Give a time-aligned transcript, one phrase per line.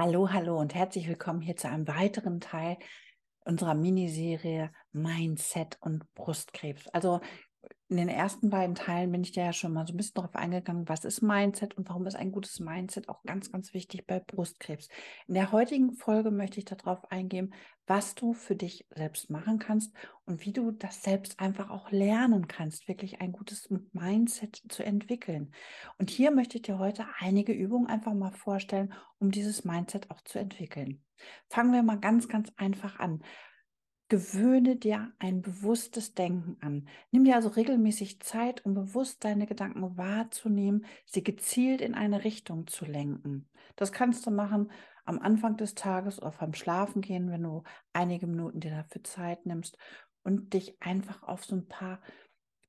[0.00, 2.76] Hallo, hallo und herzlich willkommen hier zu einem weiteren Teil
[3.44, 6.86] unserer Miniserie Mindset und Brustkrebs.
[6.90, 7.20] Also
[7.90, 10.88] in den ersten beiden Teilen bin ich ja schon mal so ein bisschen darauf eingegangen,
[10.88, 14.88] was ist Mindset und warum ist ein gutes Mindset auch ganz, ganz wichtig bei Brustkrebs.
[15.26, 17.54] In der heutigen Folge möchte ich darauf eingehen,
[17.86, 19.94] was du für dich selbst machen kannst
[20.26, 25.52] und wie du das selbst einfach auch lernen kannst, wirklich ein gutes Mindset zu entwickeln.
[25.96, 30.20] Und hier möchte ich dir heute einige Übungen einfach mal vorstellen, um dieses Mindset auch
[30.20, 31.02] zu entwickeln.
[31.48, 33.22] Fangen wir mal ganz, ganz einfach an.
[34.10, 36.88] Gewöhne dir ein bewusstes Denken an.
[37.10, 42.66] Nimm dir also regelmäßig Zeit, um bewusst deine Gedanken wahrzunehmen, sie gezielt in eine Richtung
[42.66, 43.50] zu lenken.
[43.76, 44.70] Das kannst du machen
[45.04, 49.76] am Anfang des Tages oder beim Schlafengehen, wenn du einige Minuten dir dafür Zeit nimmst
[50.22, 52.00] und dich einfach auf so ein paar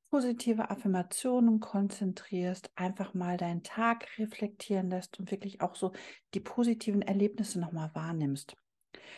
[0.09, 5.93] positive Affirmationen konzentrierst, einfach mal deinen Tag reflektieren lässt und wirklich auch so
[6.33, 8.57] die positiven Erlebnisse nochmal wahrnimmst.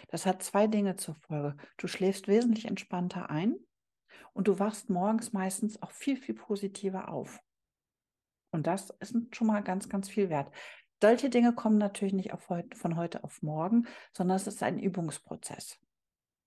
[0.09, 1.55] Das hat zwei Dinge zur Folge.
[1.77, 3.55] Du schläfst wesentlich entspannter ein
[4.33, 7.39] und du wachst morgens meistens auch viel, viel positiver auf.
[8.51, 10.53] Und das ist schon mal ganz, ganz viel wert.
[11.01, 15.79] Solche Dinge kommen natürlich nicht heute, von heute auf morgen, sondern es ist ein Übungsprozess.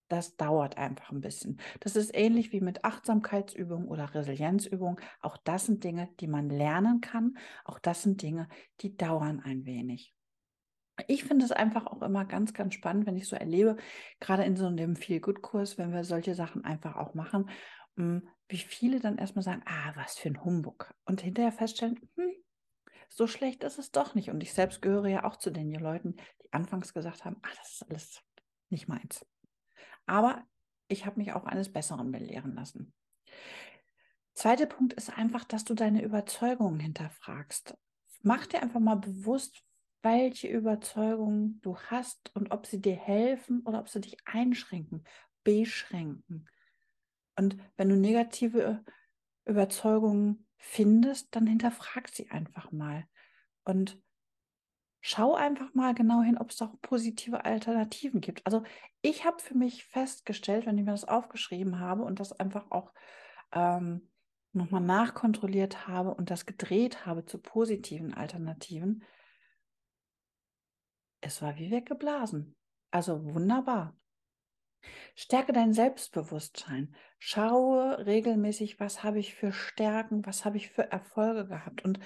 [0.09, 1.61] Das dauert einfach ein bisschen.
[1.81, 5.01] Das ist ähnlich wie mit Achtsamkeitsübungen oder Resilienzübungen.
[5.21, 7.39] Auch das sind Dinge, die man lernen kann.
[7.65, 8.49] Auch das sind Dinge,
[8.81, 10.15] die dauern ein wenig.
[11.09, 13.77] Ich finde es einfach auch immer ganz, ganz spannend, wenn ich so erlebe,
[14.21, 17.51] gerade in so einem Feel-Good-Kurs, wenn wir solche Sachen einfach auch machen,
[17.97, 20.95] hm, wie viele dann erstmal sagen, ah, was für ein Humbug.
[21.05, 22.33] Und hinterher feststellen, hm,
[23.09, 24.31] so schlecht ist es doch nicht.
[24.31, 27.73] Und ich selbst gehöre ja auch zu den Leuten, die anfangs gesagt haben, ah, das
[27.73, 28.23] ist alles
[28.71, 29.27] nicht meins.
[30.07, 30.45] Aber
[30.89, 32.93] ich habe mich auch eines Besseren belehren lassen.
[34.35, 37.77] Zweiter Punkt ist einfach, dass du deine Überzeugungen hinterfragst.
[38.23, 39.63] Mach dir einfach mal bewusst,
[40.05, 45.05] welche Überzeugungen du hast und ob sie dir helfen oder ob sie dich einschränken,
[45.43, 46.47] beschränken.
[47.37, 48.85] Und wenn du negative
[49.47, 53.07] Überzeugungen findest, dann hinterfrag sie einfach mal
[53.65, 53.99] und
[55.01, 58.47] schau einfach mal genau hin, ob es auch positive Alternativen gibt.
[58.47, 58.63] Also
[59.03, 62.93] ich habe für mich festgestellt, wenn ich mir das aufgeschrieben habe und das einfach auch
[63.53, 64.09] ähm,
[64.53, 69.03] nochmal nachkontrolliert habe und das gedreht habe zu positiven Alternativen,
[71.25, 72.55] es war wie weggeblasen.
[72.91, 73.97] Also wunderbar.
[75.15, 76.95] Stärke dein Selbstbewusstsein.
[77.19, 81.99] Schaue regelmäßig, was habe ich für Stärken, was habe ich für Erfolge gehabt und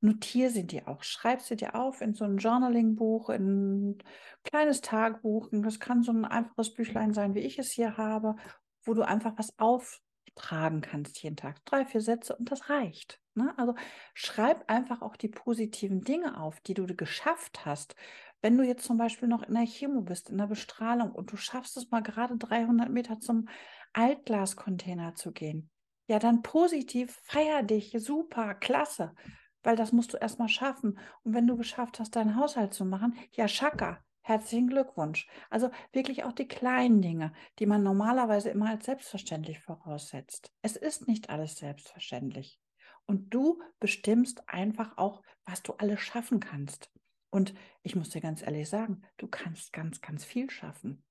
[0.00, 1.02] notiere sie dir auch.
[1.02, 3.98] Schreib sie dir auf in so ein Journaling-Buch, in ein
[4.44, 5.48] kleines Tagebuch.
[5.50, 8.36] Das kann so ein einfaches Büchlein sein, wie ich es hier habe,
[8.84, 11.64] wo du einfach was auftragen kannst jeden Tag.
[11.64, 13.20] Drei, vier Sätze und das reicht.
[13.34, 13.54] Ne?
[13.56, 13.74] Also
[14.14, 17.94] schreib einfach auch die positiven Dinge auf, die du geschafft hast.
[18.40, 21.36] Wenn du jetzt zum Beispiel noch in der Chemo bist, in der Bestrahlung und du
[21.36, 23.48] schaffst es mal gerade 300 Meter zum
[23.92, 25.70] Altglascontainer zu gehen,
[26.06, 29.14] ja, dann positiv, feier dich, super, klasse,
[29.62, 30.98] weil das musst du erstmal schaffen.
[31.22, 35.26] Und wenn du geschafft hast, deinen Haushalt zu machen, ja, Schaka, herzlichen Glückwunsch.
[35.50, 40.52] Also wirklich auch die kleinen Dinge, die man normalerweise immer als selbstverständlich voraussetzt.
[40.62, 42.58] Es ist nicht alles selbstverständlich.
[43.06, 46.90] Und du bestimmst einfach auch, was du alles schaffen kannst.
[47.30, 51.04] Und ich muss dir ganz ehrlich sagen, du kannst ganz, ganz viel schaffen.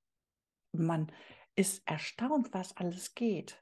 [0.72, 1.12] Man
[1.56, 3.62] ist erstaunt, was alles geht.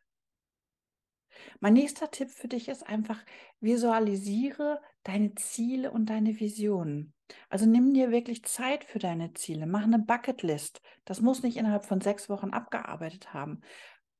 [1.59, 3.23] Mein nächster Tipp für dich ist einfach,
[3.59, 7.13] visualisiere deine Ziele und deine Visionen.
[7.49, 9.65] Also nimm dir wirklich Zeit für deine Ziele.
[9.65, 10.81] Mach eine Bucketlist.
[11.05, 13.61] Das muss nicht innerhalb von sechs Wochen abgearbeitet haben.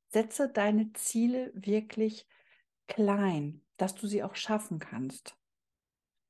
[0.09, 2.28] Setze deine Ziele wirklich
[2.88, 5.38] klein, dass du sie auch schaffen kannst.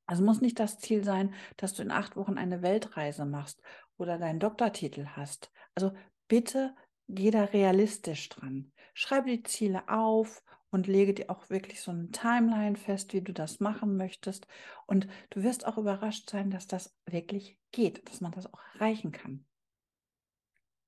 [0.06, 3.62] Also muss nicht das Ziel sein, dass du in acht Wochen eine Weltreise machst
[3.98, 5.52] oder deinen Doktortitel hast.
[5.74, 5.94] Also
[6.28, 6.76] bitte
[7.08, 8.72] geh da realistisch dran.
[8.94, 13.34] Schreibe die Ziele auf und lege dir auch wirklich so eine Timeline fest, wie du
[13.34, 14.48] das machen möchtest.
[14.86, 19.12] Und du wirst auch überrascht sein, dass das wirklich geht, dass man das auch erreichen
[19.12, 19.46] kann.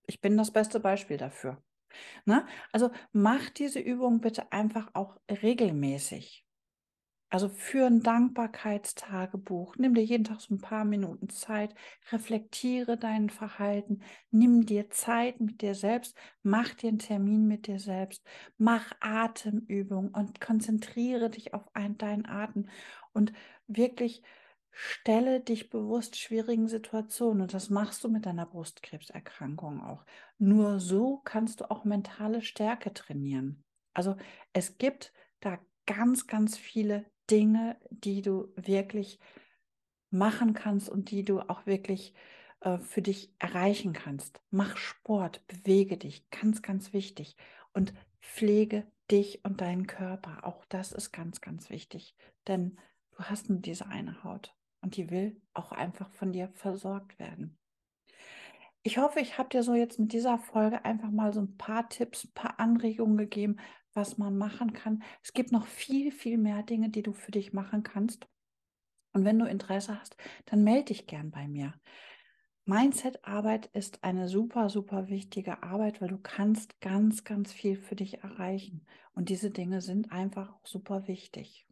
[0.06, 1.62] Ich bin das beste Beispiel dafür.
[2.26, 2.42] Na?
[2.42, 2.48] Ne?
[2.72, 6.47] Also mach diese Übung bitte einfach auch regelmäßig.
[7.30, 11.76] Also für ein Dankbarkeitstagebuch, nimm dir jeden Tag so ein paar Minuten Zeit,
[12.12, 14.00] reflektiere dein Verhalten,
[14.32, 18.24] nimm dir Zeit mit dir selbst, mach dir einen Termin mit dir selbst,
[18.58, 22.70] mach Atemübungen und konzentriere dich auf ein, deinen Atem
[23.12, 23.34] und
[23.68, 24.22] wirklich
[24.72, 30.06] stelle dich bewusst schwierigen Situationen und das machst du mit deiner Brustkrebserkrankung auch.
[30.38, 33.64] Nur so kannst du auch mentale Stärke trainieren.
[33.94, 34.16] Also
[34.54, 39.20] es gibt da ganz, ganz viele Dinge, die du wirklich
[40.10, 42.14] machen kannst und die du auch wirklich
[42.62, 44.42] äh, für dich erreichen kannst.
[44.50, 47.36] Mach Sport, bewege dich, ganz, ganz wichtig.
[47.74, 50.46] Und pflege dich und deinen Körper.
[50.46, 52.16] Auch das ist ganz, ganz wichtig.
[52.48, 52.78] Denn
[53.12, 57.58] du hast nur diese eine Haut und die will auch einfach von dir versorgt werden.
[58.88, 61.90] Ich hoffe, ich habe dir so jetzt mit dieser Folge einfach mal so ein paar
[61.90, 63.58] Tipps, ein paar Anregungen gegeben,
[63.92, 65.04] was man machen kann.
[65.22, 68.30] Es gibt noch viel, viel mehr Dinge, die du für dich machen kannst.
[69.12, 71.74] Und wenn du Interesse hast, dann melde dich gern bei mir.
[72.64, 78.24] Mindset-Arbeit ist eine super, super wichtige Arbeit, weil du kannst ganz, ganz viel für dich
[78.24, 78.86] erreichen.
[79.14, 81.67] Und diese Dinge sind einfach super wichtig.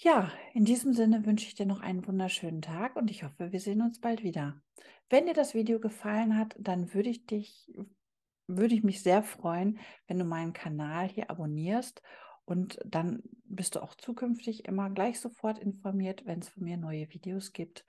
[0.00, 3.58] Ja, in diesem Sinne wünsche ich dir noch einen wunderschönen Tag und ich hoffe, wir
[3.58, 4.62] sehen uns bald wieder.
[5.10, 7.68] Wenn dir das Video gefallen hat, dann würde ich dich,
[8.46, 12.00] würde ich mich sehr freuen, wenn du meinen Kanal hier abonnierst
[12.44, 17.12] und dann bist du auch zukünftig immer gleich sofort informiert, wenn es von mir neue
[17.12, 17.84] Videos gibt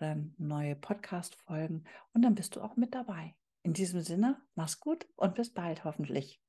[0.00, 3.36] oder neue Podcast-Folgen und dann bist du auch mit dabei.
[3.62, 6.41] In diesem Sinne, mach's gut und bis bald hoffentlich.